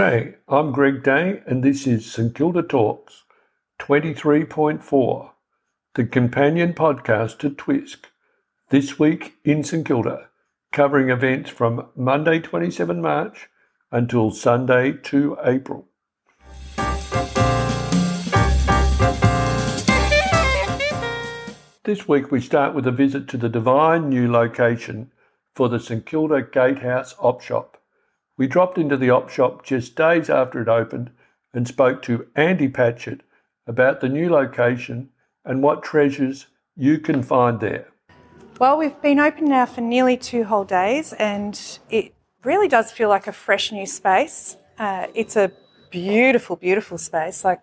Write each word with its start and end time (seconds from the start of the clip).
G'day, 0.00 0.36
I'm 0.48 0.72
Greg 0.72 1.02
Day, 1.02 1.42
and 1.44 1.62
this 1.62 1.86
is 1.86 2.10
St 2.10 2.34
Kilda 2.34 2.62
Talks 2.62 3.24
23.4, 3.80 5.30
the 5.94 6.06
companion 6.06 6.72
podcast 6.72 7.38
to 7.40 7.50
Twisk. 7.50 8.06
This 8.70 8.98
week 8.98 9.34
in 9.44 9.62
St 9.62 9.86
Kilda, 9.86 10.30
covering 10.72 11.10
events 11.10 11.50
from 11.50 11.88
Monday 11.94 12.40
27 12.40 13.02
March 13.02 13.50
until 13.92 14.30
Sunday 14.30 14.92
2 14.92 15.36
April. 15.44 15.86
This 21.84 22.08
week 22.08 22.30
we 22.30 22.40
start 22.40 22.74
with 22.74 22.86
a 22.86 22.90
visit 22.90 23.28
to 23.28 23.36
the 23.36 23.50
divine 23.50 24.08
new 24.08 24.32
location 24.32 25.10
for 25.54 25.68
the 25.68 25.78
St 25.78 26.06
Kilda 26.06 26.40
Gatehouse 26.40 27.14
Op 27.18 27.42
Shop. 27.42 27.76
We 28.40 28.46
dropped 28.46 28.78
into 28.78 28.96
the 28.96 29.10
op 29.10 29.28
shop 29.28 29.66
just 29.66 29.96
days 29.96 30.30
after 30.30 30.62
it 30.62 30.68
opened 30.68 31.10
and 31.52 31.68
spoke 31.68 32.00
to 32.04 32.26
Andie 32.34 32.70
Patchett 32.72 33.20
about 33.66 34.00
the 34.00 34.08
new 34.08 34.30
location 34.30 35.10
and 35.44 35.62
what 35.62 35.82
treasures 35.82 36.46
you 36.74 36.98
can 37.00 37.22
find 37.22 37.60
there. 37.60 37.88
Well, 38.58 38.78
we've 38.78 38.98
been 39.02 39.20
open 39.20 39.44
now 39.44 39.66
for 39.66 39.82
nearly 39.82 40.16
two 40.16 40.44
whole 40.44 40.64
days 40.64 41.12
and 41.12 41.60
it 41.90 42.14
really 42.42 42.66
does 42.66 42.90
feel 42.90 43.10
like 43.10 43.26
a 43.26 43.32
fresh 43.32 43.72
new 43.72 43.84
space. 43.84 44.56
Uh, 44.78 45.08
it's 45.14 45.36
a 45.36 45.52
beautiful, 45.90 46.56
beautiful 46.56 46.96
space. 46.96 47.44
Like 47.44 47.60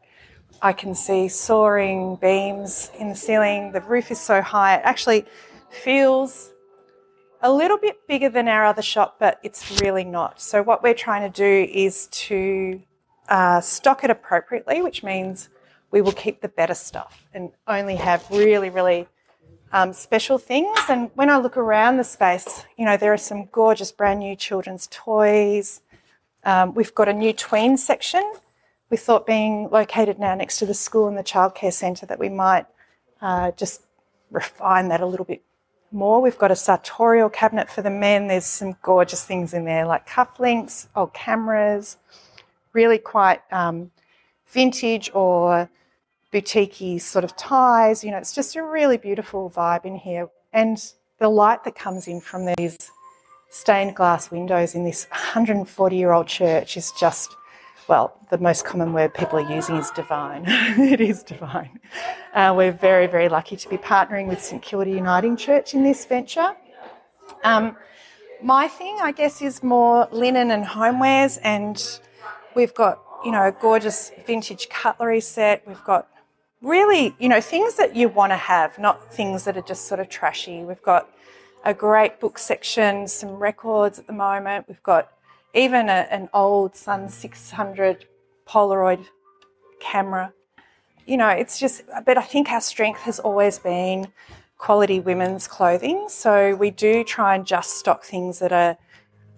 I 0.62 0.74
can 0.74 0.94
see 0.94 1.28
soaring 1.28 2.18
beams 2.18 2.92
in 3.00 3.10
the 3.10 3.16
ceiling. 3.16 3.72
The 3.72 3.82
roof 3.82 4.12
is 4.12 4.20
so 4.20 4.44
high. 4.44 4.76
It 4.76 4.82
actually 4.84 5.26
feels 5.72 6.52
a 7.42 7.52
little 7.52 7.78
bit 7.78 8.08
bigger 8.08 8.30
than 8.30 8.48
our 8.48 8.66
other 8.66 8.82
shop, 8.82 9.18
but 9.20 9.40
it's 9.44 9.82
really 9.82 10.04
not. 10.04 10.42
So, 10.42 10.62
what 10.62 10.84
we're 10.84 10.94
trying 10.94 11.30
to 11.32 11.36
do 11.36 11.72
is 11.72 12.08
to 12.08 12.82
uh, 13.30 13.62
stock 13.62 14.04
it 14.04 14.10
appropriately, 14.10 14.82
which 14.82 15.04
means 15.04 15.50
we 15.92 16.02
will 16.02 16.12
keep 16.14 16.42
the 16.42 16.50
better 16.50 16.74
stuff 16.74 17.24
and 17.34 17.52
only 17.68 17.96
have 17.96 18.26
really, 18.30 18.70
really 18.70 19.08
um, 19.72 19.94
special 19.94 20.38
things. 20.38 20.78
And 20.90 21.12
when 21.16 21.30
I 21.30 21.38
look 21.38 21.58
around 21.58 21.98
the 21.98 22.04
space, 22.04 22.66
you 22.78 22.86
know, 22.86 22.98
there 22.98 23.14
are 23.14 23.18
some 23.18 23.46
gorgeous 23.52 23.92
brand 23.92 24.20
new 24.20 24.36
children's 24.36 24.88
toys. 24.92 25.82
Um, 26.44 26.74
we've 26.74 26.94
got 26.96 27.08
a 27.08 27.14
new 27.14 27.34
tween 27.34 27.78
section. 27.78 28.34
We 28.90 28.98
thought 28.98 29.26
being 29.26 29.70
located 29.70 30.20
now 30.20 30.34
next 30.36 30.60
to 30.60 30.66
the 30.66 30.74
school 30.74 31.08
and 31.08 31.18
the 31.18 31.24
childcare 31.24 31.74
centre 31.74 32.06
that 32.06 32.20
we 32.20 32.30
might 32.30 32.66
uh, 33.22 33.52
just 33.52 33.82
refine 34.32 34.90
that 34.90 35.02
a 35.02 35.06
little 35.06 35.26
bit 35.26 35.42
more. 35.92 36.22
We've 36.22 36.38
got 36.38 36.52
a 36.52 36.56
sartorial 36.56 37.30
cabinet 37.30 37.70
for 37.70 37.82
the 37.82 37.90
men. 37.90 38.28
There's 38.28 38.46
some 38.46 38.76
gorgeous 38.82 39.24
things 39.24 39.54
in 39.54 39.66
there 39.66 39.86
like 39.86 40.08
cufflinks, 40.08 40.88
old 40.96 41.14
cameras, 41.14 41.98
really 42.74 42.98
quite 42.98 43.42
um, 43.52 43.92
vintage 44.48 45.10
or 45.14 45.70
boutique 46.32 47.02
sort 47.02 47.24
of 47.24 47.36
ties. 47.36 48.04
You 48.04 48.12
know, 48.12 48.18
it's 48.18 48.36
just 48.36 48.56
a 48.56 48.64
really 48.64 48.98
beautiful 48.98 49.50
vibe 49.50 49.86
in 49.86 49.96
here. 49.96 50.30
And 50.54 50.78
the 51.20 51.30
light 51.30 51.64
that 51.64 51.76
comes 51.76 52.08
in 52.08 52.22
from 52.22 52.46
these 52.46 52.78
stained 53.50 53.96
glass 53.96 54.30
windows 54.30 54.76
in 54.76 54.84
this 54.84 55.08
140 55.10 55.96
year 55.96 56.12
old 56.12 56.28
church 56.28 56.78
is 56.78 56.92
just 57.00 57.36
well, 57.88 58.18
the 58.30 58.38
most 58.38 58.66
common 58.66 58.94
word 58.94 59.14
people 59.14 59.40
are 59.40 59.54
using 59.54 59.76
is 59.78 59.90
divine. 59.92 60.44
it 60.48 61.00
is 61.00 61.24
divine. 61.24 61.80
Uh, 62.34 62.54
we're 62.56 62.72
very, 62.72 63.08
very 63.08 63.30
lucky 63.30 63.56
to 63.56 63.70
be 63.70 63.78
partnering 63.78 64.28
with 64.28 64.44
St 64.44 64.62
Kilda 64.62 64.90
Uniting 64.90 65.38
Church 65.38 65.74
in 65.74 65.84
this 65.84 66.06
venture. 66.06 66.56
Um, 67.44 67.78
my 68.42 68.68
thing, 68.68 68.98
I 69.02 69.12
guess, 69.12 69.42
is 69.42 69.64
more 69.64 70.08
linen 70.12 70.52
and 70.52 70.66
homewares, 70.66 71.40
and 71.44 72.02
we've 72.56 72.74
got, 72.74 73.02
you 73.24 73.32
know, 73.32 73.48
a 73.48 73.52
gorgeous 73.52 74.12
vintage 74.26 74.70
cutlery 74.70 75.22
set. 75.22 75.66
We've 75.66 75.84
got 75.84 76.08
really, 76.62 77.16
you 77.20 77.30
know, 77.30 77.42
things 77.42 77.76
that 77.76 77.96
you 77.96 78.10
want 78.10 78.32
to 78.32 78.38
have, 78.38 78.78
not 78.78 79.14
things 79.14 79.46
that 79.46 79.58
are 79.58 79.62
just 79.62 79.88
sort 79.88 80.00
of 80.00 80.10
trashy. 80.10 80.64
We've 80.64 80.82
got 80.82 81.10
a 81.64 81.74
great 81.74 82.20
book 82.20 82.38
section, 82.38 83.08
some 83.08 83.32
records 83.32 83.98
at 83.98 84.08
the 84.08 84.14
moment. 84.14 84.66
We've 84.68 84.84
got 84.84 85.12
even 85.54 85.90
a, 85.90 86.08
an 86.12 86.30
old 86.34 86.76
Sun 86.76 87.10
600 87.10 88.06
Polaroid 88.48 89.06
camera. 89.80 90.34
You 91.06 91.18
know, 91.18 91.30
it's 91.30 91.60
just, 91.60 91.84
but 92.06 92.18
I 92.18 92.22
think 92.22 92.50
our 92.52 92.62
strength 92.62 93.02
has 93.02 93.20
always 93.20 93.60
been 93.60 94.08
quality 94.58 95.00
women's 95.00 95.48
clothing. 95.48 96.08
So 96.10 96.56
we 96.56 96.72
do 96.72 97.04
try 97.04 97.36
and 97.36 97.46
just 97.46 97.78
stock 97.78 98.04
things 98.04 98.40
that 98.40 98.52
are 98.52 98.78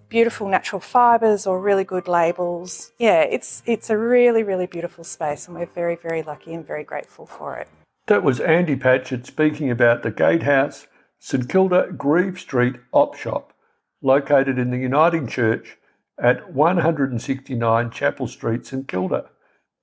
beautiful 0.09 0.47
natural 0.47 0.79
fibres 0.79 1.45
or 1.45 1.61
really 1.61 1.83
good 1.83 2.07
labels. 2.07 2.91
Yeah, 2.97 3.21
it's 3.21 3.61
it's 3.65 3.89
a 3.89 3.97
really, 3.97 4.43
really 4.43 4.65
beautiful 4.65 5.03
space 5.03 5.47
and 5.47 5.55
we're 5.55 5.67
very, 5.67 5.95
very 5.95 6.23
lucky 6.23 6.53
and 6.53 6.65
very 6.65 6.83
grateful 6.83 7.25
for 7.25 7.57
it. 7.57 7.67
That 8.07 8.23
was 8.23 8.39
Andie 8.39 8.75
Patchett 8.75 9.27
speaking 9.27 9.69
about 9.69 10.01
the 10.01 10.11
Gatehouse 10.11 10.87
St 11.19 11.47
Kilda 11.47 11.91
Grieve 11.95 12.39
Street 12.39 12.77
Op 12.91 13.15
Shop, 13.15 13.53
located 14.01 14.57
in 14.57 14.71
the 14.71 14.77
Uniting 14.77 15.27
Church 15.27 15.77
at 16.21 16.53
169 16.53 17.91
Chapel 17.91 18.27
Street, 18.27 18.65
St 18.65 18.87
Kilda, 18.87 19.29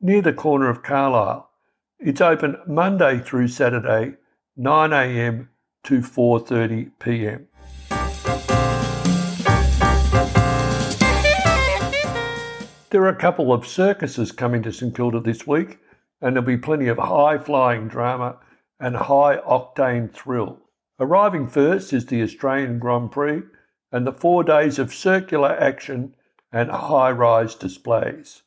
near 0.01 0.21
the 0.21 0.33
corner 0.33 0.69
of 0.69 0.83
Carlisle. 0.83 1.49
It's 1.99 2.21
open 2.21 2.59
Monday 2.67 3.19
through 3.19 3.49
Saturday, 3.49 4.17
9am 4.59 5.49
to 5.85 6.01
4.30pm. 6.01 7.47
There 12.91 13.03
are 13.03 13.09
a 13.09 13.17
couple 13.17 13.53
of 13.53 13.67
circuses 13.67 14.33
coming 14.33 14.63
to 14.63 14.73
St 14.73 14.95
Kilda 14.95 15.21
this 15.21 15.47
week, 15.47 15.79
and 16.21 16.37
there'll 16.37 16.47
be 16.47 16.57
plenty 16.57 16.89
of 16.89 16.99
high 16.99 17.39
flying 17.39 17.89
drama 17.89 18.37
and 18.79 18.97
high 18.97 19.39
octane 19.39 20.13
thrill. 20.13 20.59
Arriving 20.99 21.47
first 21.47 21.93
is 21.93 22.07
the 22.07 22.23
Australian 22.23 22.79
Grand 22.79 23.11
Prix 23.11 23.43
and 23.93 24.07
the 24.07 24.13
four 24.13 24.45
days 24.45 24.79
of 24.79 24.93
circular 24.93 25.51
action 25.61 26.15
and 26.57 26.71
high 26.71 27.11
rise 27.11 27.55
displays. 27.55 28.43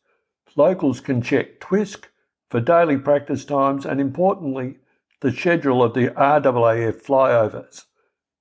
Locals 0.55 0.99
can 0.99 1.21
check 1.21 1.59
Twisk 1.59 2.09
for 2.49 2.59
daily 2.59 2.97
practice 2.97 3.45
times 3.45 3.85
and, 3.85 4.01
importantly, 4.01 4.79
the 5.21 5.31
schedule 5.31 5.83
of 5.83 5.93
the 5.93 6.07
RAAF 6.07 7.03
flyovers. 7.03 7.85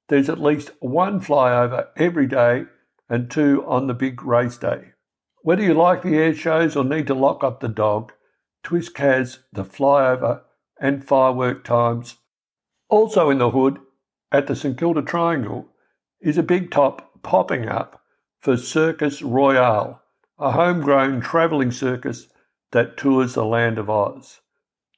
There's 0.08 0.30
at 0.30 0.40
least 0.40 0.70
one 0.80 1.20
flyover 1.20 1.88
every 1.98 2.26
day 2.26 2.64
and 3.10 3.30
two 3.30 3.62
on 3.66 3.88
the 3.88 3.94
big 3.94 4.22
race 4.22 4.56
day. 4.56 4.92
Whether 5.42 5.64
you 5.64 5.74
like 5.74 6.00
the 6.02 6.16
air 6.16 6.34
shows 6.34 6.74
or 6.74 6.82
need 6.82 7.06
to 7.08 7.14
lock 7.14 7.44
up 7.44 7.60
the 7.60 7.68
dog, 7.68 8.12
Twisk 8.62 8.96
has 8.96 9.40
the 9.52 9.64
flyover 9.64 10.40
and 10.80 11.04
firework 11.04 11.62
times. 11.62 12.16
Also 12.88 13.28
in 13.28 13.36
the 13.36 13.50
hood, 13.50 13.80
at 14.32 14.46
the 14.46 14.56
St 14.56 14.78
Kilda 14.78 15.02
Triangle, 15.02 15.68
is 16.22 16.38
a 16.38 16.42
big 16.42 16.70
top 16.70 17.22
popping 17.22 17.68
up 17.68 17.97
for 18.40 18.56
Circus 18.56 19.22
Royale, 19.22 20.02
a 20.38 20.52
homegrown 20.52 21.20
travelling 21.20 21.70
circus 21.70 22.28
that 22.70 22.96
tours 22.96 23.34
the 23.34 23.44
land 23.44 23.78
of 23.78 23.90
Oz. 23.90 24.40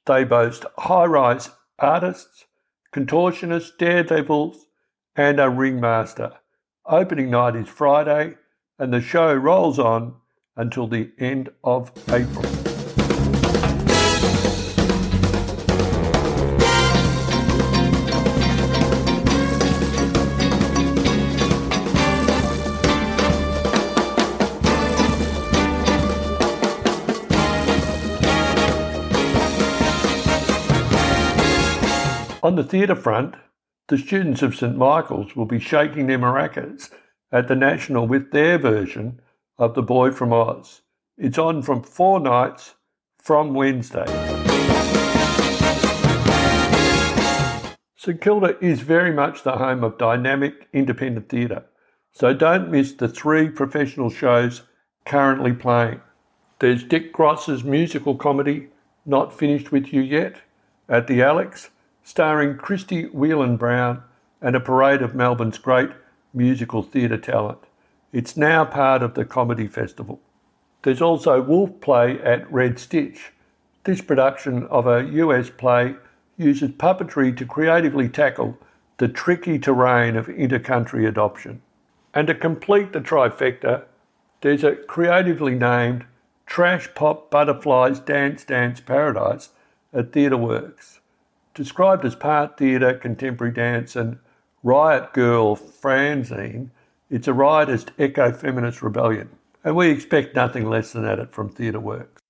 They 0.05 0.23
boast 0.23 0.65
high 0.77 1.05
rise 1.05 1.49
artists, 1.79 2.45
contortionists, 2.93 3.77
daredevils, 3.77 4.65
and 5.15 5.39
a 5.39 5.49
ringmaster. 5.49 6.33
Opening 6.85 7.29
night 7.29 7.55
is 7.55 7.67
Friday, 7.67 8.35
and 8.77 8.93
the 8.93 9.01
show 9.01 9.33
rolls 9.33 9.79
on 9.79 10.15
until 10.55 10.87
the 10.87 11.11
end 11.19 11.49
of 11.63 11.91
April. 12.09 12.50
On 32.43 32.55
the 32.55 32.63
theatre 32.63 32.95
front, 32.95 33.35
the 33.87 33.99
students 33.99 34.41
of 34.41 34.55
St 34.55 34.75
Michael's 34.75 35.35
will 35.35 35.45
be 35.45 35.59
shaking 35.59 36.07
their 36.07 36.17
maracas 36.17 36.89
at 37.31 37.47
the 37.47 37.55
National 37.55 38.07
with 38.07 38.31
their 38.31 38.57
version 38.57 39.21
of 39.59 39.75
The 39.75 39.83
Boy 39.83 40.09
from 40.09 40.33
Oz. 40.33 40.81
It's 41.19 41.37
on 41.37 41.61
from 41.61 41.83
four 41.83 42.19
nights 42.19 42.73
from 43.19 43.53
Wednesday. 43.53 44.07
St 47.95 48.19
Kilda 48.19 48.57
is 48.59 48.81
very 48.81 49.13
much 49.13 49.43
the 49.43 49.57
home 49.57 49.83
of 49.83 49.99
dynamic 49.99 50.67
independent 50.73 51.29
theatre, 51.29 51.65
so 52.11 52.33
don't 52.33 52.71
miss 52.71 52.91
the 52.93 53.07
three 53.07 53.49
professional 53.49 54.09
shows 54.09 54.63
currently 55.05 55.53
playing. 55.53 56.01
There's 56.57 56.83
Dick 56.83 57.13
Gross's 57.13 57.63
musical 57.63 58.15
comedy 58.15 58.69
Not 59.05 59.31
Finished 59.31 59.71
With 59.71 59.93
You 59.93 60.01
Yet 60.01 60.37
at 60.89 61.05
the 61.05 61.21
Alex 61.21 61.69
starring 62.03 62.57
Christie 62.57 63.05
Whelan 63.05 63.57
Browne 63.57 64.03
and 64.41 64.55
a 64.55 64.59
parade 64.59 65.01
of 65.01 65.15
Melbourne's 65.15 65.57
great 65.57 65.91
musical 66.33 66.81
theatre 66.81 67.17
talent. 67.17 67.59
It's 68.11 68.35
now 68.35 68.65
part 68.65 69.03
of 69.03 69.13
the 69.13 69.25
Comedy 69.25 69.67
Festival. 69.67 70.19
There's 70.83 71.01
also 71.01 71.41
Wolf 71.41 71.79
Play 71.79 72.19
at 72.21 72.51
Red 72.51 72.79
Stitch. 72.79 73.31
This 73.83 74.01
production 74.01 74.65
of 74.67 74.87
a 74.87 75.03
US 75.03 75.49
play 75.49 75.95
uses 76.37 76.71
puppetry 76.71 77.35
to 77.37 77.45
creatively 77.45 78.09
tackle 78.09 78.57
the 78.97 79.07
tricky 79.07 79.59
terrain 79.59 80.15
of 80.15 80.27
intercountry 80.27 81.07
adoption. 81.07 81.61
And 82.13 82.27
to 82.27 82.35
complete 82.35 82.93
the 82.93 82.99
trifecta, 82.99 83.83
there's 84.41 84.63
a 84.63 84.75
creatively 84.75 85.55
named 85.55 86.05
Trash 86.45 86.89
Pop 86.95 87.29
Butterflies 87.29 87.99
Dance 87.99 88.43
Dance 88.43 88.81
Paradise 88.81 89.49
at 89.93 90.11
Theatre 90.11 90.37
Works. 90.37 91.00
Described 91.53 92.05
as 92.05 92.15
part 92.15 92.57
theatre, 92.57 92.93
contemporary 92.93 93.51
dance, 93.51 93.97
and 93.97 94.19
riot 94.63 95.11
girl 95.11 95.57
fanzine, 95.57 96.69
it's 97.09 97.27
a 97.27 97.31
riotist 97.31 97.89
eco 97.99 98.31
feminist 98.31 98.81
rebellion. 98.81 99.29
And 99.61 99.75
we 99.75 99.89
expect 99.89 100.33
nothing 100.33 100.69
less 100.69 100.93
than 100.93 101.03
that 101.03 101.33
from 101.33 101.49
Theatre 101.49 101.81
Works. 101.81 102.21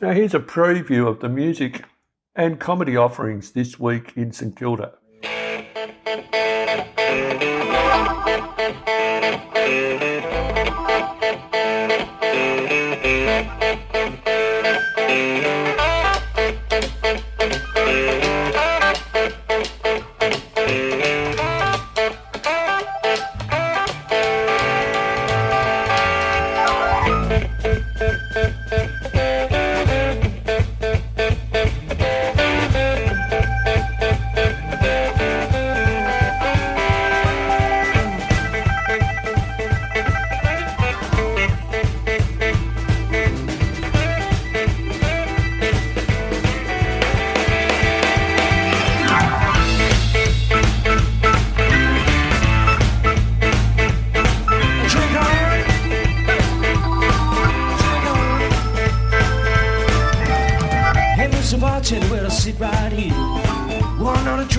Now, 0.00 0.12
here's 0.12 0.34
a 0.34 0.40
preview 0.40 1.06
of 1.06 1.20
the 1.20 1.28
music 1.28 1.84
and 2.34 2.58
comedy 2.58 2.96
offerings 2.96 3.50
this 3.50 3.78
week 3.78 4.12
in 4.16 4.32
St 4.32 4.56
Kilda. 4.56 4.94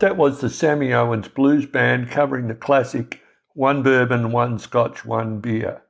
was 0.00 0.40
the 0.40 0.48
Sammy 0.48 0.92
Owens 0.92 1.28
Blues 1.28 1.66
Band 1.66 2.10
covering 2.10 2.46
the 2.46 2.54
classic 2.54 3.20
One 3.54 3.82
Bourbon, 3.82 4.30
One 4.30 4.58
Scotch, 4.58 5.04
One 5.04 5.40
Beer. 5.40 5.82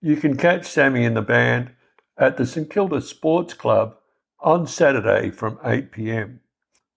You 0.00 0.16
can 0.16 0.36
catch 0.36 0.66
Sammy 0.66 1.04
and 1.04 1.16
the 1.16 1.22
band 1.22 1.72
at 2.16 2.36
the 2.36 2.46
St 2.46 2.70
Kilda 2.70 3.00
Sports 3.00 3.54
Club 3.54 3.96
on 4.40 4.66
Saturday 4.66 5.30
from 5.30 5.58
8 5.64 5.90
pm. 5.90 6.40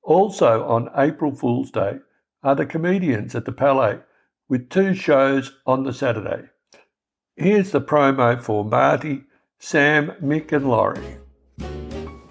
Also 0.04 0.63
on 0.68 0.92
April 0.95 1.33
Fool's 1.33 1.71
Day 1.71 2.00
are 2.44 2.56
the 2.56 2.66
comedians 2.66 3.33
at 3.33 3.45
the 3.45 3.51
Palais 3.51 4.00
with 4.48 4.69
two 4.69 4.94
shows 4.94 5.54
on 5.65 5.83
the 5.83 5.94
Saturday. 5.94 6.50
Here's 7.36 7.72
the 7.72 7.81
promo 7.81 8.42
for 8.42 8.63
Marty, 8.63 9.24
Sam, 9.57 10.12
Mick, 10.22 10.51
and 10.51 10.69
Laurie. 10.69 11.18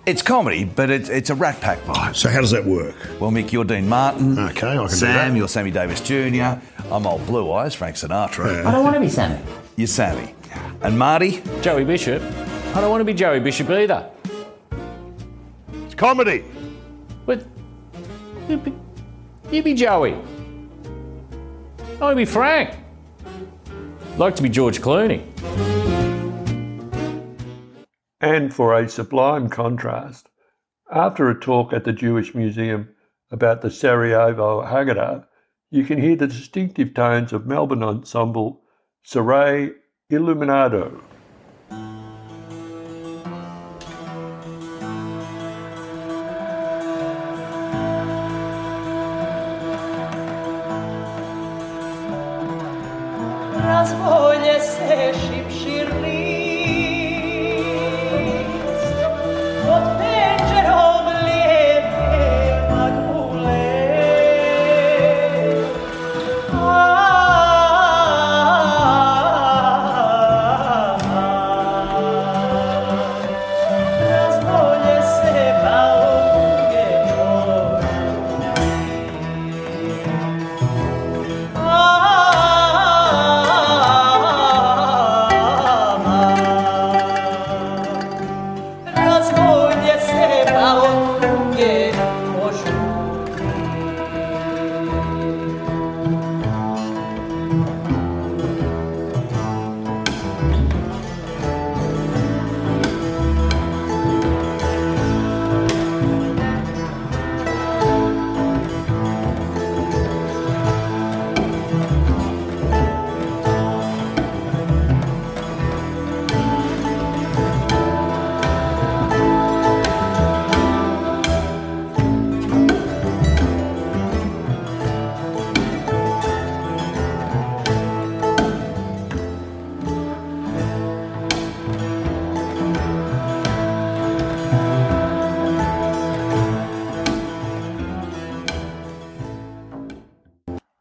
It's 0.08 0.22
comedy, 0.22 0.64
but 0.64 0.88
it's, 0.88 1.10
it's 1.10 1.28
a 1.28 1.34
Rat 1.34 1.60
Pack 1.60 1.80
vibe. 1.80 2.16
So 2.16 2.30
how 2.30 2.40
does 2.40 2.52
that 2.52 2.64
work? 2.64 2.94
Well, 3.20 3.30
Mick, 3.30 3.52
you're 3.52 3.64
Dean 3.64 3.86
Martin. 3.86 4.38
Okay, 4.38 4.68
I 4.68 4.76
can 4.76 4.84
do 4.84 4.88
that. 4.88 4.90
Sam, 4.90 5.36
you're 5.36 5.48
Sammy 5.48 5.70
Davis 5.70 6.00
Jr. 6.00 6.58
I'm 6.90 7.06
old 7.06 7.26
Blue 7.26 7.52
Eyes, 7.52 7.74
Frank 7.74 7.96
Sinatra. 7.96 8.64
I 8.64 8.72
don't 8.72 8.84
want 8.84 8.94
to 8.94 9.00
be 9.00 9.10
Sammy. 9.10 9.38
You're 9.76 9.86
Sammy. 9.86 10.34
And 10.80 10.98
Marty, 10.98 11.42
Joey 11.60 11.84
Bishop. 11.84 12.22
I 12.74 12.80
don't 12.80 12.88
want 12.88 13.02
to 13.02 13.04
be 13.04 13.12
Joey 13.12 13.38
Bishop 13.40 13.68
either. 13.68 14.10
It's 15.84 15.94
comedy. 15.94 16.42
But 17.26 17.44
you 18.48 18.56
be, 18.56 18.72
you 19.52 19.62
be 19.62 19.74
Joey. 19.74 20.14
I 20.14 22.00
want 22.00 22.12
to 22.12 22.16
be 22.16 22.24
Frank. 22.24 22.78
Like 24.16 24.36
to 24.36 24.42
be 24.42 24.48
George 24.48 24.80
Clooney. 24.80 25.87
And 28.20 28.52
for 28.52 28.74
a 28.74 28.88
sublime 28.88 29.48
contrast, 29.48 30.28
after 30.90 31.30
a 31.30 31.38
talk 31.38 31.72
at 31.72 31.84
the 31.84 31.92
Jewish 31.92 32.34
Museum 32.34 32.88
about 33.30 33.62
the 33.62 33.70
Sarajevo 33.70 34.64
Haggadah, 34.64 35.24
you 35.70 35.84
can 35.84 36.00
hear 36.00 36.16
the 36.16 36.26
distinctive 36.26 36.94
tones 36.94 37.32
of 37.32 37.46
Melbourne 37.46 37.84
ensemble 37.84 38.62
Saray 39.06 39.72
Iluminado. 40.10 41.00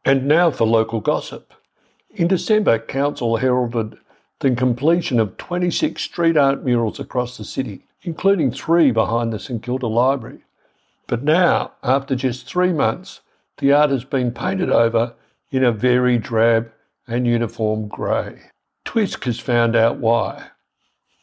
And 0.08 0.26
now 0.26 0.50
for 0.50 0.66
local 0.66 1.02
gossip. 1.02 1.52
In 2.08 2.28
December, 2.28 2.78
Council 2.78 3.36
heralded 3.36 3.98
the 4.40 4.50
completion 4.52 5.20
of 5.20 5.36
26 5.36 6.00
street 6.00 6.34
art 6.34 6.64
murals 6.64 6.98
across 6.98 7.36
the 7.36 7.44
city, 7.44 7.84
including 8.00 8.50
three 8.50 8.90
behind 8.90 9.34
the 9.34 9.38
St 9.38 9.62
Kilda 9.62 9.86
Library. 9.86 10.38
But 11.08 11.24
now, 11.24 11.72
after 11.82 12.16
just 12.16 12.46
three 12.46 12.72
months, 12.72 13.20
the 13.58 13.70
art 13.72 13.90
has 13.90 14.04
been 14.04 14.32
painted 14.32 14.70
over 14.70 15.12
in 15.50 15.62
a 15.62 15.72
very 15.72 16.16
drab 16.16 16.72
and 17.06 17.26
uniform 17.26 17.86
grey. 17.86 18.44
Twisk 18.86 19.24
has 19.24 19.38
found 19.38 19.76
out 19.76 19.98
why, 19.98 20.52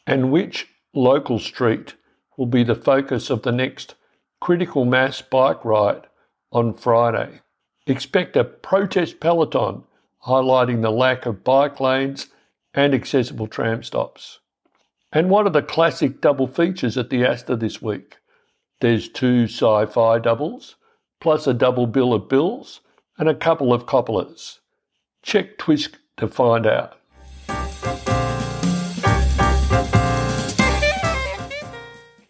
and 0.06 0.30
which 0.30 0.68
local 0.94 1.40
street 1.40 1.94
will 2.36 2.46
be 2.46 2.62
the 2.62 2.76
focus 2.76 3.30
of 3.30 3.42
the 3.42 3.50
next 3.50 3.96
critical 4.40 4.84
mass 4.84 5.22
bike 5.22 5.64
ride 5.64 6.06
on 6.52 6.72
Friday. 6.72 7.40
Expect 7.88 8.36
a 8.36 8.42
protest 8.42 9.20
peloton 9.20 9.84
highlighting 10.26 10.82
the 10.82 10.90
lack 10.90 11.24
of 11.24 11.44
bike 11.44 11.78
lanes 11.78 12.26
and 12.74 12.92
accessible 12.92 13.46
tram 13.46 13.84
stops. 13.84 14.40
And 15.12 15.30
what 15.30 15.46
are 15.46 15.50
the 15.50 15.62
classic 15.62 16.20
double 16.20 16.48
features 16.48 16.98
at 16.98 17.10
the 17.10 17.24
Astor 17.24 17.54
this 17.54 17.80
week? 17.80 18.16
There's 18.80 19.08
two 19.08 19.44
sci 19.44 19.86
fi 19.86 20.18
doubles, 20.18 20.74
plus 21.20 21.46
a 21.46 21.54
double 21.54 21.86
bill 21.86 22.12
of 22.12 22.28
bills, 22.28 22.80
and 23.18 23.28
a 23.28 23.34
couple 23.36 23.72
of 23.72 23.86
coppolas. 23.86 24.58
Check 25.22 25.56
Twisk 25.56 25.94
to 26.16 26.26
find 26.26 26.66
out. 26.66 26.98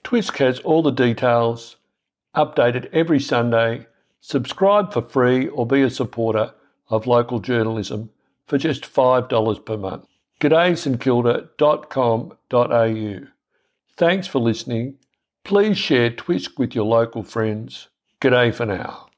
Twisk 0.05 0.37
has 0.37 0.59
all 0.59 0.83
the 0.83 0.93
details, 0.93 1.77
updated 2.37 2.91
every 2.93 3.19
Sunday. 3.19 3.87
Subscribe 4.21 4.93
for 4.93 5.03
free 5.03 5.49
or 5.49 5.67
be 5.67 5.83
a 5.83 5.91
supporter 5.91 6.53
of 6.89 7.07
local 7.07 7.41
journalism 7.41 8.11
for 8.47 8.57
just 8.59 8.85
$5 8.85 9.65
per 9.65 9.77
month. 9.77 10.07
G'dayStKilda.com.au. 10.41 13.27
Thanks 13.97 14.27
for 14.27 14.39
listening. 14.39 14.97
Please 15.45 15.79
share 15.79 16.11
Twisk 16.11 16.59
with 16.59 16.75
your 16.75 16.85
local 16.85 17.23
friends. 17.23 17.89
G'day 18.21 18.55
for 18.55 18.67
now. 18.67 19.09